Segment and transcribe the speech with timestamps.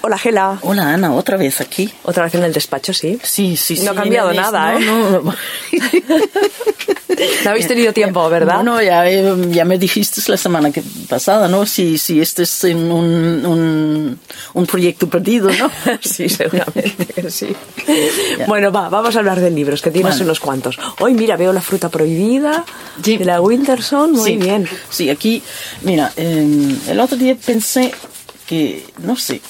[0.00, 0.60] Hola, Gela.
[0.62, 1.92] Hola, Ana, otra vez aquí.
[2.04, 3.18] Otra vez en el despacho, sí.
[3.24, 3.82] Sí, sí, sí.
[3.84, 4.84] No ha cambiado nada, no, ¿eh?
[4.84, 5.34] No, no.
[7.44, 8.58] No habéis tenido tiempo, ¿verdad?
[8.58, 11.66] No, no, ya, eh, ya me dijiste la semana que pasada, ¿no?
[11.66, 14.20] Si, si este es en un, un,
[14.54, 15.68] un proyecto perdido, ¿no?
[16.00, 17.48] Sí, seguramente que sí.
[18.46, 20.78] Bueno, va, vamos a hablar de libros, que tienes unos cuantos.
[21.00, 22.64] Hoy, mira, veo La fruta prohibida
[23.02, 23.16] Sí.
[23.16, 24.12] de la Winterson.
[24.12, 24.68] Muy sí, bien.
[24.90, 25.42] Sí, aquí,
[25.82, 27.92] mira, eh, el otro día pensé
[28.46, 29.40] que, no sé,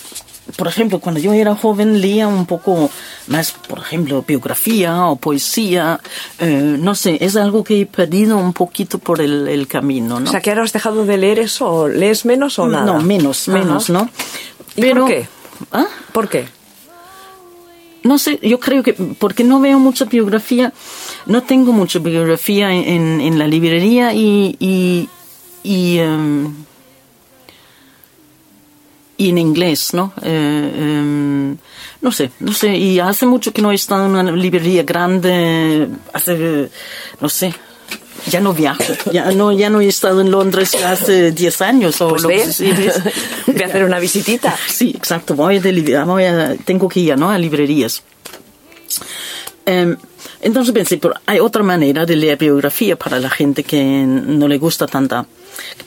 [0.57, 2.91] por ejemplo, cuando yo era joven leía un poco
[3.27, 6.01] más, por ejemplo, biografía o poesía,
[6.39, 10.29] eh, no sé, es algo que he perdido un poquito por el, el camino, ¿no?
[10.29, 12.85] O sea, que ahora has dejado de leer eso, o lees menos o nada.
[12.87, 13.59] No, menos, Ajá.
[13.59, 14.09] menos, ¿no?
[14.77, 15.29] ¿Y por qué?
[15.73, 15.87] ¿Ah?
[16.13, 16.47] ¿Por qué?
[18.05, 20.73] No sé, yo creo que porque no veo mucha biografía,
[21.27, 25.09] no tengo mucha biografía en, en- en la librería y, y,
[25.65, 26.55] y, em,
[29.19, 30.13] y en inglés, ¿no?
[30.23, 31.57] Eh, em,
[32.01, 35.89] no sé, no sé, y hace mucho que no he estado en una librería grande,
[36.13, 36.71] hace,
[37.21, 37.53] no sé,
[38.31, 42.11] ya no viajo, ya no, ya no he estado en Londres hace 10 años o
[42.11, 43.03] Pues lo que se dice.
[43.49, 44.57] voy a hacer una visitita.
[44.69, 45.35] Sí, exacto.
[45.35, 47.31] Voy de voy a- tengo que ir ¿no?
[47.31, 48.03] a librerías.
[49.67, 49.97] Em,
[50.41, 54.59] entonces pensé, pero hay otra manera de leer biografía para la gente que no le
[54.59, 55.27] gusta tanta.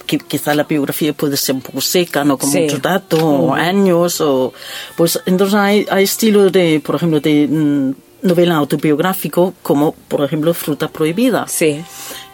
[0.05, 2.59] Que quizá la biografía puede ser un poco seca, no con Sí.
[2.61, 4.53] mucho dato, o años, o
[4.97, 7.91] pues entonces hay, hay estilos de, por ejemplo, de mm,
[8.27, 11.81] novela autobiográfico, como por ejemplo Fruta Prohibida Sí.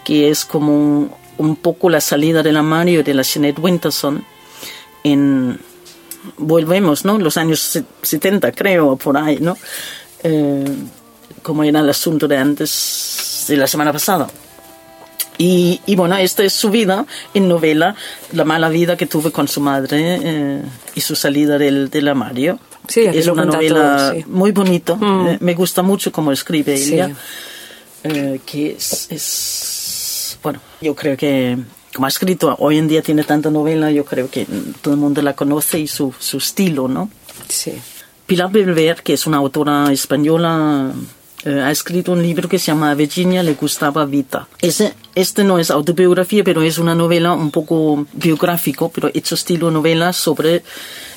[0.04, 4.26] que es como un poco la salida del armario de la Jeanette Winterson
[5.04, 5.60] en
[6.38, 9.56] volvemos no los años se- 70 creo por ahí no
[10.24, 10.66] Eh,
[11.48, 14.28] como era el asunto de antes de la semana pasada
[15.38, 17.96] y, y bueno, esta es su vida en novela,
[18.34, 20.62] la mala vida que tuve con su madre eh,
[20.96, 22.60] y su salida del, del armario.
[22.88, 24.26] Sí, es una novela todo, sí.
[24.28, 24.98] muy bonito.
[25.02, 26.96] Eh, me gusta mucho cómo escribe Sí.
[26.96, 27.12] ella.
[28.04, 31.58] Eh, que es, es- bueno, yo creo que
[31.94, 34.46] como ha escrito, hoy en día tiene tanta novela, yo creo que
[34.82, 37.10] todo el mundo la conoce y su, su estilo, ¿no?
[37.48, 37.74] Sí.
[38.26, 40.92] Pilar Belver, que es una autora española,
[41.46, 44.48] eh, ha escrito un libro que se llama Virginia le gustaba Vita.
[44.62, 49.72] Ese, este no es autobiografía, pero es una novela un poco biográfico, pero hecho estilo
[49.72, 50.64] novela sobre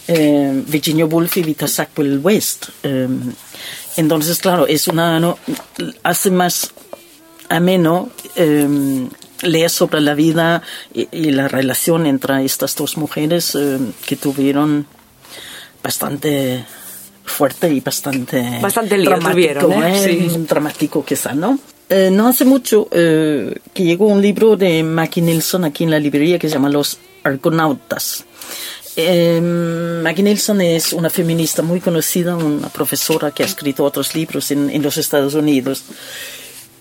[0.08, 2.68] eh, Virginia Woolf y Vita Sackville West.
[2.82, 3.08] Eh,
[3.96, 5.38] entonces, claro, es una no,
[6.02, 6.72] hace más
[7.48, 9.08] ameno eh,
[9.42, 10.62] leer sobre la vida
[10.94, 14.86] y, y la relación entre estas dos mujeres eh, que tuvieron
[15.82, 16.64] bastante
[17.30, 20.04] fuerte y bastante Bastante lío dramático, tuvieron, ¿eh?
[20.04, 20.28] ¿eh?
[20.30, 20.46] Sí.
[20.48, 21.58] dramático quizá, ¿no?
[21.88, 25.98] Eh, no hace mucho eh, que llegó un libro de Mackie Nilsson aquí en la
[25.98, 28.24] librería que se llama Los Argonautas.
[28.96, 34.50] Eh, Maggie Nilsson es una feminista muy conocida, una profesora que ha escrito otros libros
[34.50, 35.84] en, en los Estados Unidos.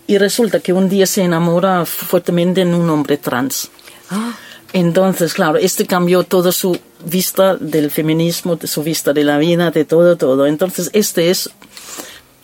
[0.06, 3.70] Y resulta que un día se enamora fuertemente en un hombre trans.
[4.10, 4.34] Ah,
[4.74, 9.72] Entonces, claro, este cambió toda su vista del feminismo, de su vista de la vida,
[9.72, 10.46] de todo, todo.
[10.48, 11.50] Entonces, este es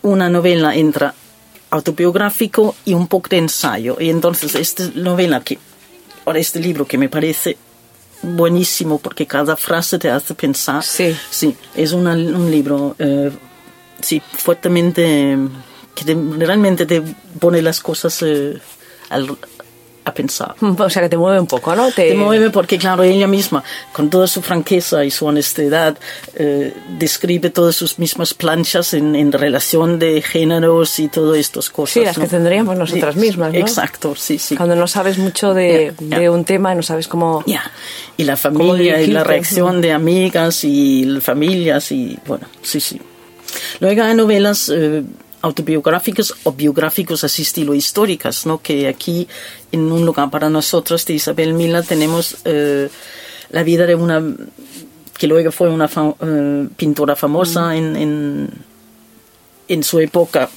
[0.01, 1.11] una novela entre
[1.71, 3.97] autobiográfico y un poco de ensayo.
[3.99, 5.57] Y entonces, esta novela que,
[6.25, 7.57] ahora este libro que me parece
[8.21, 10.83] buenísimo porque cada frase te hace pensar.
[10.83, 11.15] Sí.
[11.29, 13.31] Sí, es una- un libro, eh,
[14.01, 15.37] sí, fuertemente,
[15.93, 17.01] que te- realmente te
[17.39, 18.57] pone las cosas eh,
[19.09, 19.37] al-
[20.05, 20.55] a pensar.
[20.85, 21.91] O sea, que te mueve un poco, ¿no?
[21.91, 25.97] Te mueve porque, claro, ella misma, con toda su franqueza y su honestidad,
[26.35, 31.93] eh, describe todas sus mismas planchas en, en relación de géneros y todas estas cosas.
[31.93, 32.23] Sí, las ¿no?
[32.23, 33.59] que tendríamos nosotras mismas, ¿no?
[33.59, 34.55] Exacto, sí, sí.
[34.55, 36.19] Cuando no sabes mucho de, Ya, ya.
[36.19, 37.43] de un tema y no sabes cómo...
[37.47, 37.63] Ya.
[38.17, 43.01] Y la familia y la reacción de amigas y familias y bueno, sí, sí.
[43.79, 45.03] Luego hay novelas eh,
[45.45, 48.61] autobiográficas o biográficos así estilo históricas, ¿no?
[48.61, 49.27] Que aquí
[49.71, 52.89] en un lugar para nosotros de Isabel Mila tenemos eh,
[53.51, 54.23] la vida de una
[55.19, 58.49] que luego fue una fa- eh, pintora famosa en, en,
[59.67, 60.49] en su época,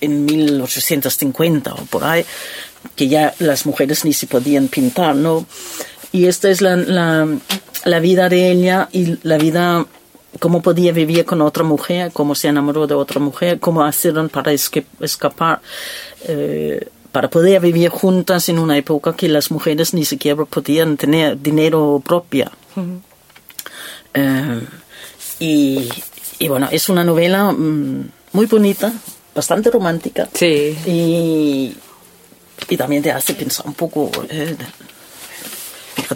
[0.00, 2.24] en 1850 o por ahí,
[2.96, 5.46] que ya las mujeres ni se podían pintar, ¿no?
[6.12, 7.26] Y esta es la, la,
[7.84, 9.86] la vida de ella y la vida,
[10.38, 14.52] cómo podía vivir con otra mujer, cómo se enamoró de otra mujer, cómo hicieron para
[14.52, 15.60] escapar,
[16.24, 21.40] eh, para poder vivir juntas en una época que las mujeres ni siquiera podían tener
[21.40, 22.50] dinero propio.
[24.14, 24.60] Eh,
[25.38, 25.88] y,
[26.38, 28.92] y bueno, es una novela mm, muy bonita,
[29.34, 30.28] bastante romántica.
[30.32, 30.76] Sí.
[30.86, 31.76] Y,
[32.68, 34.56] y también te hace pensar un poco, eh,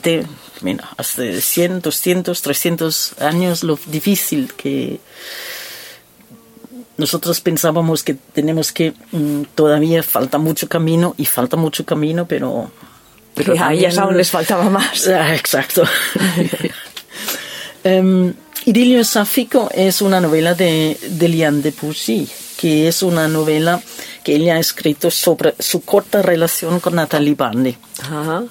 [0.01, 0.27] fíjate,
[0.63, 5.01] mira, hace 100, 200, 300 años lo difícil que
[6.97, 12.71] nosotros pensábamos que tenemos que mm, todavía falta mucho camino y falta mucho camino, pero
[13.35, 15.07] pero a ellas aún les faltaba más.
[15.09, 15.85] Ah, exacto.
[17.85, 18.33] um,
[18.67, 23.81] Idilio Sáfico es una novela de, de Liane de Pougy, que es una novela
[24.23, 27.79] que ella ha escrito sobre su corta relación con Natalie Barney.
[28.03, 28.45] Ajá.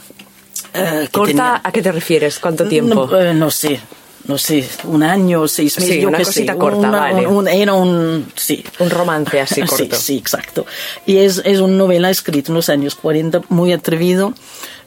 [0.82, 2.40] Uh, ¿Corta a qué te refieres?
[2.40, 3.08] ¿Cuánto tiempo?
[3.08, 3.80] No, uh, no sé,
[4.26, 5.96] no sé, un año, seis meses.
[5.96, 7.28] Sí, una cosita sé, corta, una, vale.
[7.28, 8.64] Un, era un, sí.
[8.80, 9.96] Un romance así corto.
[9.96, 10.66] Sí, sí, exacto.
[11.06, 14.34] Y es, es una novela escrita en los años 40, muy atrevido,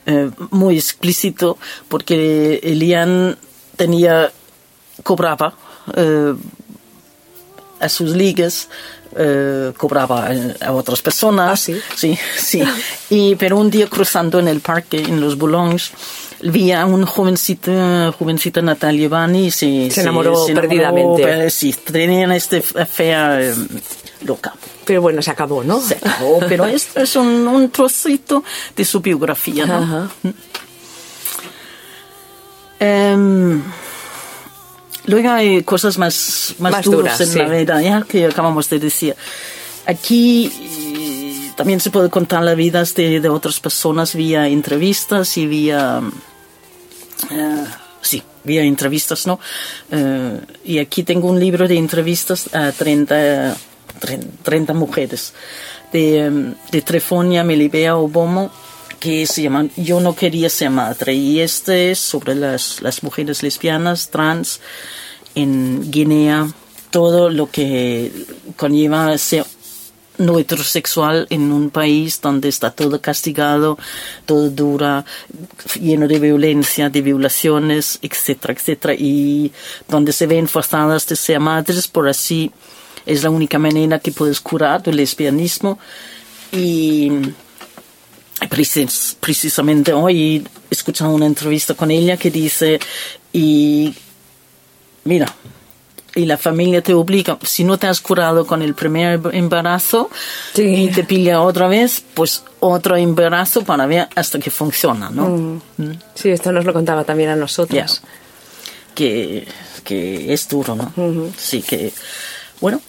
[0.07, 1.59] eh, muy explícito,
[1.89, 3.37] porque Elian
[3.77, 4.31] tenía,
[5.03, 5.55] cobraba
[5.97, 6.35] eh,
[7.81, 8.69] a sus ligas
[9.17, 10.31] eh, cobraba
[10.61, 11.51] a otras personas.
[11.53, 11.81] ¿Ah, sí?
[11.97, 12.63] Sí, sí.
[13.11, 15.79] Y, pero un día cruzando en el parque, en los Boulogne,
[16.43, 21.23] vi a un jovencita, jovencita Natalia Bani y se, se enamoró se, perdidamente.
[21.23, 23.55] Enamoró, sí, tenían este fea eh,
[24.25, 24.55] loca.
[24.85, 25.81] Pero bueno, se acabó, ¿no?
[25.81, 28.43] Se acabó, pero esto es un, un trocito
[28.75, 29.75] de su biografía, ¿no?
[29.75, 30.11] Ajá.
[32.83, 33.63] Um,
[35.07, 37.39] Luego hay cosas más, más, Más duras, duras, en sí.
[37.39, 38.03] la vida, ¿ya?
[38.09, 39.17] que acabamos de decir.
[39.87, 45.47] Aquí eh, también se puede contar las vidas de, de otras personas vía entrevistas y
[45.47, 46.01] vía...
[47.31, 47.65] eh,
[48.01, 49.41] sí, vía entrevistas, ¿no?
[49.91, 53.57] Eh, y aquí tengo un libro de entrevistas a 30,
[54.45, 55.35] 30 mujeres.
[55.93, 58.51] De, em, de Trefonia, Melibea Obomo,
[59.03, 61.13] que se llaman Yo no quería ser madre.
[61.13, 64.61] Y este es sobre las, las mujeres lesbianas, trans,
[65.35, 66.47] en Guinea,
[66.91, 68.13] todo lo que
[68.57, 69.45] conlleva ser
[70.19, 73.77] no heterosexual en un país donde está todo castigado,
[74.25, 75.05] todo dura,
[75.81, 79.51] lleno de violencia, de violaciones, etcétera, etcétera, y
[79.89, 82.53] donde se ven forzadas de ser madres, por así
[83.05, 85.81] es la única manera que puedes curar el lesbianismo.
[86.53, 87.11] Y
[88.49, 92.79] precis- precisamente hoy he escuchado una entrevista con ella que dice,
[93.33, 93.95] y
[95.05, 95.27] mira,
[96.15, 100.11] y la familia te obliga, si no te has curado con el primer embarazo
[100.55, 100.63] Sí.
[100.63, 105.29] y te pilla otra vez, pues otro embarazo para ver hasta que funciona, ¿no?
[105.79, 105.93] Mm.
[106.15, 108.03] Sí, esto nos lo contaba también a nosotros.
[108.03, 108.09] Ya.
[108.95, 109.49] Que,
[109.85, 110.93] que es duro, ¿no?
[111.39, 111.93] Sí, que,
[112.61, 112.81] bueno.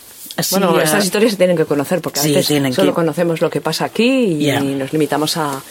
[0.52, 3.50] Bueno, estas historias se tienen que conocer porque a Sí, veces solo que- conocemos lo
[3.50, 4.04] que pasa aquí
[4.40, 4.60] y Ya.
[4.60, 5.62] nos limitamos a,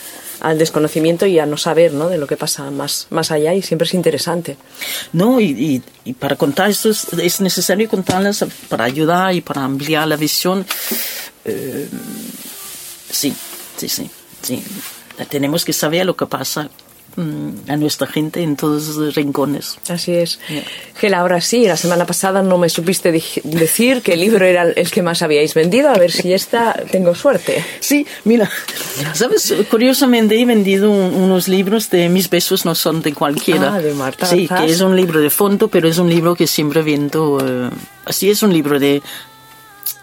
[0.41, 2.09] al desconocimiento y a no saber ¿no?
[2.09, 4.57] de lo que pasa más, más allá y siempre es interesante.
[5.13, 9.63] No, y, y- y para contar esto es, es necesario contarlas para ayudar y para
[9.65, 10.65] ampliar la visión.
[11.45, 11.89] Eh,
[13.11, 13.35] sí,
[13.77, 14.11] sí, sí,
[14.43, 14.63] sí.
[15.29, 16.69] Tenemos que saber lo que pasa
[17.69, 19.77] a nuestra gente en todos los rincones.
[19.89, 20.39] Así es.
[20.49, 20.63] Ya.
[20.99, 23.13] Gela, ahora sí, la semana pasada no me supiste
[23.45, 27.15] decir que el libro era el que más habíais vendido, a ver si esta tengo
[27.15, 27.65] suerte.
[27.81, 28.51] Sí, mira,
[29.15, 29.53] ¿sabes?
[29.71, 33.75] Curiosamente he vendido un- unos libros de Mis besos no son de cualquiera.
[33.75, 36.47] Ah, de Marta Sí, que es un libro de fondo, pero es un libro que
[36.47, 37.39] siempre vendo.
[37.45, 37.71] eh,
[38.05, 39.03] así es un libro de,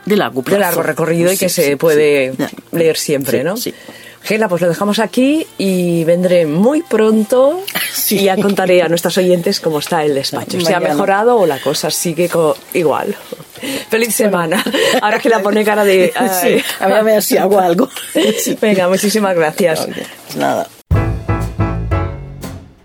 [0.06, 0.56] de largo plazo.
[0.58, 2.34] De largo recorrido y que Sí, se puede
[2.72, 3.58] leer siempre, ¿no?
[3.58, 3.74] sí.
[4.22, 7.64] Gela, pues lo dejamos aquí y vendré muy pronto
[7.94, 8.18] Sí.
[8.18, 10.60] y ya contaré a nuestros oyentes cómo está el despacho.
[10.60, 12.30] Si ha mejorado o la cosa sigue
[12.74, 13.16] igual.
[13.90, 14.62] Feliz semana.
[15.02, 16.12] Ahora que la pone cara de...
[16.42, 17.88] Sí, a ver, si hago algo.
[18.38, 18.58] Sí.
[18.60, 19.88] Venga, muchísimas gracias.
[19.88, 20.68] Pues nada.